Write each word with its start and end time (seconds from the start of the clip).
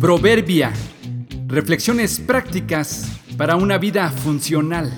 Proverbia. 0.00 0.72
Reflexiones 1.46 2.20
prácticas 2.20 3.20
para 3.36 3.56
una 3.56 3.76
vida 3.76 4.08
funcional. 4.10 4.90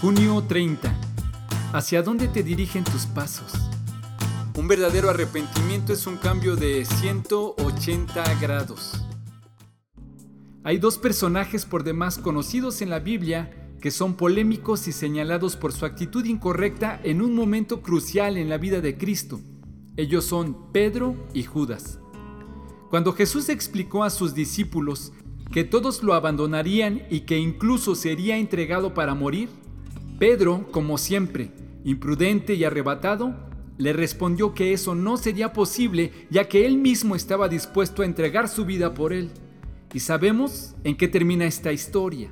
Junio 0.00 0.42
30. 0.48 0.90
¿Hacia 1.74 2.02
dónde 2.02 2.28
te 2.28 2.42
dirigen 2.42 2.82
tus 2.84 3.04
pasos? 3.04 3.52
Un 4.56 4.68
verdadero 4.68 5.10
arrepentimiento 5.10 5.92
es 5.92 6.06
un 6.06 6.16
cambio 6.16 6.56
de 6.56 6.86
180 6.86 8.40
grados. 8.40 9.04
Hay 10.64 10.78
dos 10.78 10.96
personajes 10.96 11.66
por 11.66 11.84
demás 11.84 12.16
conocidos 12.16 12.80
en 12.80 12.88
la 12.88 13.00
Biblia 13.00 13.50
que 13.82 13.90
son 13.90 14.14
polémicos 14.14 14.88
y 14.88 14.92
señalados 14.92 15.56
por 15.56 15.74
su 15.74 15.84
actitud 15.84 16.24
incorrecta 16.24 16.98
en 17.04 17.20
un 17.20 17.34
momento 17.34 17.82
crucial 17.82 18.38
en 18.38 18.48
la 18.48 18.56
vida 18.56 18.80
de 18.80 18.96
Cristo. 18.96 19.42
Ellos 19.96 20.24
son 20.24 20.72
Pedro 20.72 21.16
y 21.34 21.42
Judas. 21.42 22.00
Cuando 22.88 23.12
Jesús 23.12 23.50
explicó 23.50 24.04
a 24.04 24.10
sus 24.10 24.34
discípulos 24.34 25.12
que 25.52 25.64
todos 25.64 26.02
lo 26.02 26.14
abandonarían 26.14 27.02
y 27.10 27.20
que 27.20 27.38
incluso 27.38 27.94
sería 27.94 28.38
entregado 28.38 28.94
para 28.94 29.14
morir, 29.14 29.50
Pedro, 30.18 30.66
como 30.72 30.96
siempre, 30.96 31.52
imprudente 31.84 32.54
y 32.54 32.64
arrebatado, 32.64 33.34
le 33.76 33.92
respondió 33.92 34.54
que 34.54 34.72
eso 34.72 34.94
no 34.94 35.18
sería 35.18 35.52
posible 35.52 36.12
ya 36.30 36.48
que 36.48 36.64
él 36.64 36.78
mismo 36.78 37.14
estaba 37.14 37.48
dispuesto 37.48 38.00
a 38.00 38.06
entregar 38.06 38.48
su 38.48 38.64
vida 38.64 38.94
por 38.94 39.12
él. 39.12 39.30
Y 39.92 40.00
sabemos 40.00 40.74
en 40.84 40.96
qué 40.96 41.06
termina 41.06 41.44
esta 41.44 41.70
historia. 41.70 42.30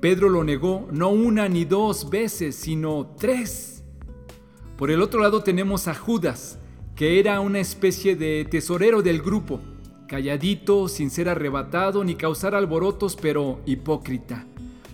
Pedro 0.00 0.28
lo 0.28 0.44
negó 0.44 0.88
no 0.92 1.08
una 1.08 1.48
ni 1.48 1.64
dos 1.64 2.10
veces, 2.10 2.54
sino 2.54 3.14
tres. 3.18 3.82
Por 4.76 4.90
el 4.90 5.00
otro 5.00 5.22
lado 5.22 5.42
tenemos 5.42 5.88
a 5.88 5.94
Judas, 5.94 6.58
que 6.98 7.20
era 7.20 7.38
una 7.38 7.60
especie 7.60 8.16
de 8.16 8.44
tesorero 8.50 9.02
del 9.02 9.22
grupo, 9.22 9.60
calladito, 10.08 10.88
sin 10.88 11.10
ser 11.10 11.28
arrebatado 11.28 12.02
ni 12.02 12.16
causar 12.16 12.56
alborotos, 12.56 13.14
pero 13.14 13.60
hipócrita, 13.66 14.46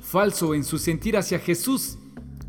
falso 0.03 0.55
en 0.55 0.64
su 0.64 0.77
sentir 0.77 1.17
hacia 1.17 1.39
Jesús, 1.39 1.97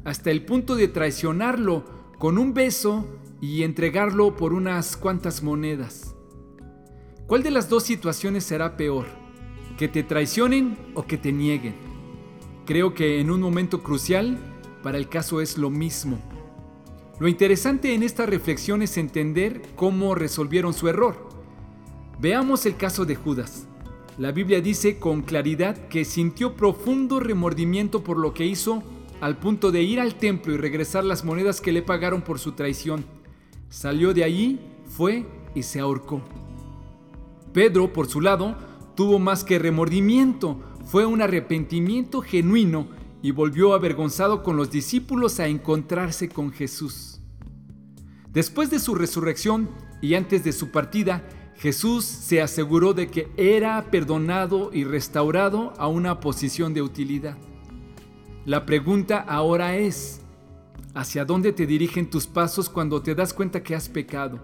hasta 0.03 0.29
el 0.29 0.43
punto 0.43 0.75
de 0.75 0.89
traicionarlo 0.89 1.85
con 2.19 2.37
un 2.37 2.53
beso 2.53 3.07
y 3.39 3.63
entregarlo 3.63 4.35
por 4.35 4.51
unas 4.51 4.97
cuantas 4.97 5.41
monedas. 5.41 6.13
¿Cuál 7.25 7.41
de 7.41 7.51
las 7.51 7.69
dos 7.69 7.83
situaciones 7.83 8.43
será 8.43 8.75
peor? 8.75 9.05
¿Que 9.77 9.87
te 9.87 10.03
traicionen 10.03 10.77
o 10.95 11.07
que 11.07 11.17
te 11.17 11.31
nieguen? 11.31 11.75
Creo 12.65 12.93
que 12.93 13.21
en 13.21 13.31
un 13.31 13.39
momento 13.39 13.83
crucial, 13.83 14.37
para 14.83 14.97
el 14.97 15.07
caso 15.07 15.39
es 15.39 15.57
lo 15.57 15.69
mismo. 15.69 16.19
Lo 17.17 17.29
interesante 17.29 17.93
en 17.93 18.03
esta 18.03 18.25
reflexión 18.25 18.81
es 18.81 18.97
entender 18.97 19.61
cómo 19.77 20.15
resolvieron 20.15 20.73
su 20.73 20.89
error. 20.89 21.29
Veamos 22.19 22.65
el 22.65 22.75
caso 22.75 23.05
de 23.05 23.15
Judas. 23.15 23.67
La 24.17 24.33
Biblia 24.33 24.59
dice 24.59 24.99
con 24.99 25.21
claridad 25.21 25.87
que 25.87 26.03
sintió 26.03 26.55
profundo 26.55 27.21
remordimiento 27.21 28.03
por 28.03 28.17
lo 28.17 28.33
que 28.33 28.45
hizo 28.45 28.83
al 29.21 29.37
punto 29.37 29.71
de 29.71 29.81
ir 29.81 30.01
al 30.01 30.15
templo 30.15 30.53
y 30.53 30.57
regresar 30.57 31.05
las 31.05 31.23
monedas 31.23 31.61
que 31.61 31.71
le 31.71 31.81
pagaron 31.81 32.21
por 32.21 32.37
su 32.37 32.51
traición. 32.51 33.05
Salió 33.69 34.13
de 34.13 34.25
allí, 34.25 34.59
fue 34.85 35.25
y 35.53 35.63
se 35.63 35.79
ahorcó. 35.79 36.21
Pedro, 37.53 37.93
por 37.93 38.07
su 38.07 38.19
lado, 38.19 38.57
tuvo 38.93 39.19
más 39.19 39.45
que 39.45 39.57
remordimiento, 39.57 40.59
fue 40.85 41.05
un 41.05 41.21
arrepentimiento 41.21 42.21
genuino 42.21 42.87
y 43.25 43.31
volvió 43.31 43.73
avergonzado 43.73 44.43
con 44.43 44.55
los 44.55 44.69
discípulos 44.69 45.39
a 45.39 45.47
encontrarse 45.47 46.29
con 46.29 46.51
Jesús. 46.51 47.21
Después 48.31 48.69
de 48.69 48.77
su 48.77 48.93
resurrección 48.93 49.67
y 49.99 50.13
antes 50.13 50.43
de 50.43 50.51
su 50.51 50.69
partida, 50.69 51.27
Jesús 51.55 52.05
se 52.05 52.43
aseguró 52.43 52.93
de 52.93 53.07
que 53.07 53.31
era 53.35 53.83
perdonado 53.89 54.69
y 54.71 54.83
restaurado 54.83 55.73
a 55.79 55.87
una 55.87 56.19
posición 56.19 56.75
de 56.75 56.83
utilidad. 56.83 57.35
La 58.45 58.67
pregunta 58.67 59.25
ahora 59.27 59.75
es, 59.75 60.21
¿hacia 60.93 61.25
dónde 61.25 61.51
te 61.51 61.65
dirigen 61.65 62.11
tus 62.11 62.27
pasos 62.27 62.69
cuando 62.69 63.01
te 63.01 63.15
das 63.15 63.33
cuenta 63.33 63.63
que 63.63 63.73
has 63.73 63.89
pecado? 63.89 64.39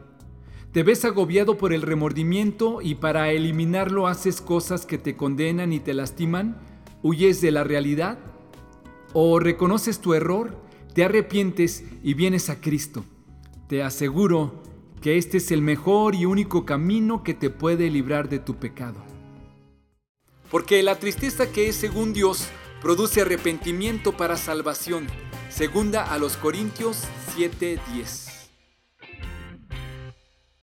¿Te 0.72 0.82
ves 0.82 1.06
agobiado 1.06 1.56
por 1.56 1.72
el 1.72 1.84
remordimiento 1.84 2.82
y 2.82 2.96
para 2.96 3.30
eliminarlo 3.30 4.08
haces 4.08 4.42
cosas 4.42 4.88
que 4.88 4.98
te 4.98 5.16
condenan 5.16 5.72
y 5.72 5.80
te 5.80 5.94
lastiman? 5.94 6.58
¿Huyes 7.04 7.42
de 7.42 7.52
la 7.52 7.64
realidad? 7.64 8.31
¿O 9.14 9.40
reconoces 9.40 10.00
tu 10.00 10.14
error, 10.14 10.56
te 10.94 11.04
arrepientes 11.04 11.84
y 12.02 12.14
vienes 12.14 12.50
a 12.50 12.62
Cristo? 12.62 13.04
Te 13.68 13.84
aseguro 13.84 14.64
que 15.02 15.18
este 15.18 15.38
es 15.38 15.52
el 15.52 15.62
mejor 15.62 16.16
y 16.16 16.26
único 16.26 16.66
camino 16.66 17.24
que 17.24 17.34
te 17.34 17.50
puede 17.50 17.90
librar 17.90 18.30
de 18.30 18.40
tu 18.40 18.56
pecado. 18.56 19.04
Porque 20.50 20.82
la 20.84 21.00
tristeza 21.00 21.52
que 21.52 21.68
es 21.68 21.76
según 21.76 22.14
Dios 22.14 22.48
produce 22.82 23.22
arrepentimiento 23.22 24.16
para 24.16 24.38
salvación. 24.38 25.08
Segunda 25.50 26.04
a 26.04 26.18
los 26.18 26.38
Corintios 26.38 27.04
7:10. 27.36 28.31